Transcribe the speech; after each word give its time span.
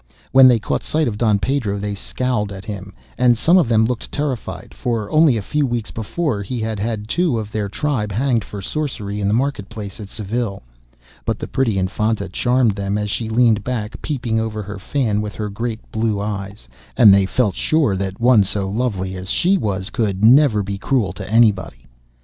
When 0.31 0.47
they 0.47 0.57
caught 0.57 0.81
sight 0.81 1.07
of 1.07 1.19
Don 1.19 1.37
Pedro 1.37 1.77
they 1.77 1.93
scowled 1.93 2.51
at 2.51 2.65
him, 2.65 2.91
and 3.19 3.37
some 3.37 3.59
of 3.59 3.69
them 3.69 3.85
looked 3.85 4.11
terrified, 4.11 4.73
for 4.73 5.11
only 5.11 5.37
a 5.37 5.43
few 5.43 5.67
weeks 5.67 5.91
before 5.91 6.41
he 6.41 6.59
had 6.59 6.79
had 6.79 7.07
two 7.07 7.37
of 7.37 7.51
their 7.51 7.69
tribe 7.69 8.11
hanged 8.11 8.43
for 8.43 8.61
sorcery 8.63 9.21
in 9.21 9.27
the 9.27 9.33
market 9.35 9.69
place 9.69 9.99
at 9.99 10.09
Seville, 10.09 10.63
but 11.23 11.37
the 11.37 11.45
pretty 11.45 11.77
Infanta 11.77 12.27
charmed 12.29 12.71
them 12.71 12.97
as 12.97 13.11
she 13.11 13.29
leaned 13.29 13.63
back 13.63 14.01
peeping 14.01 14.39
over 14.39 14.63
her 14.63 14.79
fan 14.79 15.21
with 15.21 15.35
her 15.35 15.49
great 15.51 15.91
blue 15.91 16.19
eyes, 16.19 16.67
and 16.97 17.13
they 17.13 17.27
felt 17.27 17.53
sure 17.53 17.95
that 17.95 18.19
one 18.19 18.41
so 18.41 18.67
lovely 18.67 19.15
as 19.15 19.29
she 19.29 19.55
was 19.55 19.91
could 19.91 20.23
never 20.25 20.63
be 20.63 20.79
cruel 20.79 21.13
to 21.13 21.29
anybody. 21.29 21.85